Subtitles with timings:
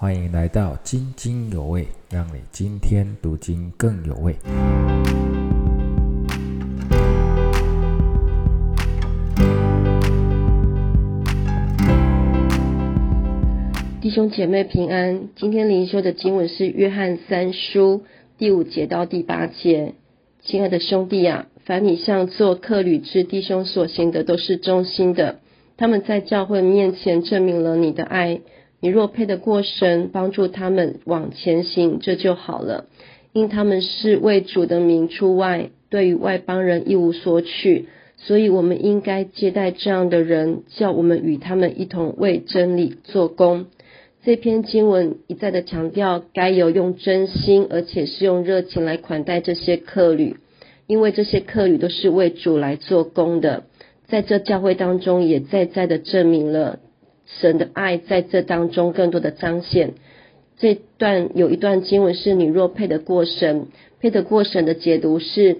[0.00, 4.36] 欢迎来到津津有味，让你今天读经更有味。
[14.00, 18.04] 弟兄姐妹平安，今天灵修的经文是约翰三书
[18.38, 19.94] 第五节到第八节。
[20.44, 25.40] 亲爱的兄弟啊，凡你向做客旅之弟兄所行的，都是忠心的。
[25.76, 28.42] 他们在教会面前证明了你的爱。
[28.80, 32.86] 你若配得过神，帮助他们往前行，这就好了。
[33.32, 37.86] 因他们是为主的名出外，对于外邦人一无所取，
[38.16, 43.66] 所以我们应该接待这样的人，叫我们与他们一同为真理做工。
[44.24, 50.36] 这篇经文一再的强调，该有用真心，而且是用热情来款待这些客旅，
[50.86, 53.64] 因为这些客旅都是为主来做工的。
[54.08, 56.80] 在这教会当中，也再再的证明了。
[57.40, 59.94] 神的爱在这当中更多的彰显。
[60.58, 63.68] 这段有一段经文是：你若配得过神，
[64.00, 65.58] 配得过神的解读是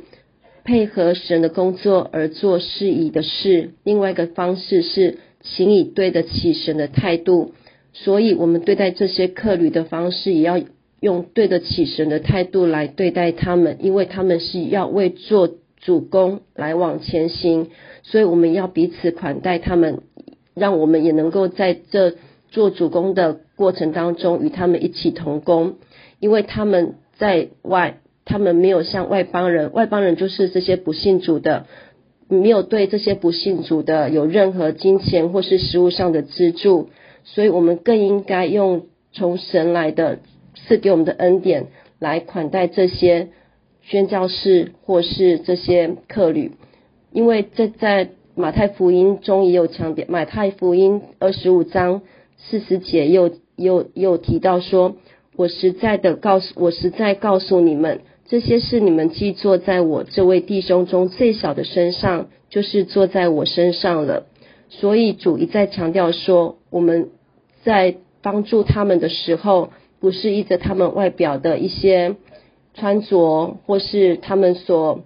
[0.65, 3.70] 配合神的工作而做适宜的事。
[3.84, 7.53] 另外一个方式是，请以对得起神的态度。
[7.93, 10.61] 所以，我们对待这些客旅的方式，也要
[11.00, 15.48] 用对得起神的态度来对待他们，因为他们是要为做
[15.81, 17.69] 主公来往前行，
[18.03, 20.03] 所以我们要彼此款待他们。
[20.59, 22.14] 让我们也能够在这
[22.51, 25.75] 做主公的过程当中与他们一起同工，
[26.19, 31.67] 因为他们在外，他们没有像外邦人，外邦人就是这些不信主的，
[32.28, 36.91] 没有对这些不信主的有任何金钱或是食物上的资助，
[37.25, 40.19] 所以我们更应该用从神来的
[40.55, 41.67] 赐给我们的恩典
[41.98, 43.28] 来款待这些
[43.83, 46.53] 宣教士或是这些客旅，
[47.12, 48.11] 因为这在。
[48.39, 52.03] 马太福音中也有强调，马太福音二十五章
[52.36, 54.94] 四十节又又又提到说
[55.34, 64.27] ：“我实在的告诉，我实在告诉你们，这些事你们既坐在我这位弟兄中最小的身上，就是坐在我身上了。”
[64.71, 67.10] 所以主一再强调说，我们
[67.65, 72.15] 在帮助他们的时候，不是依着他们外表的一些
[72.75, 75.00] 穿着，或是他们所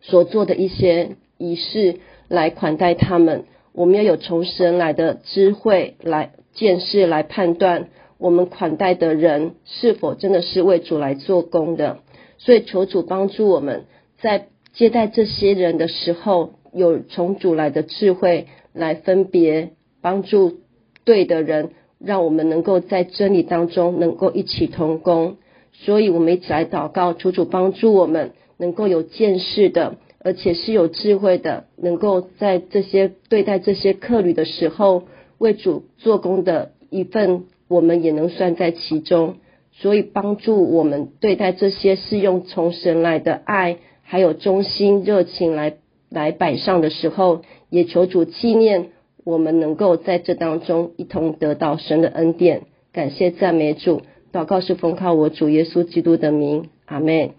[0.00, 2.00] 所做的一些仪式。
[2.32, 3.44] 来款待他们，
[3.74, 11.98] 我们要有从神来的智慧来见识，来判断我们款待的人是否真的是为主来做工的。
[12.38, 13.84] 所以求主帮助我们
[14.22, 20.60] 在接待这些人的时候，有从主来的智慧来分别帮助
[21.04, 25.36] 对的人，让我们能够在真理当中能够一起同工。
[25.74, 29.96] 所以我们一起来祷告，求主帮助我们能够有见识的。
[30.24, 35.04] 而且是有智慧的，能够在这些对待这些客旅的时候，
[35.38, 39.36] 为主做工的一份，我们也能算在其中。
[39.74, 45.76] 所以帮助我们对待这些是用从神来的爱，还有忠心热情来
[46.10, 47.40] 来摆上的时候，
[47.70, 48.90] 也求主纪念
[49.24, 52.64] 我们能够在这当中一同得到神的恩典。
[52.92, 57.30] 感谢赞美主，祷告是奉靠我主耶稣基督的名，阿门。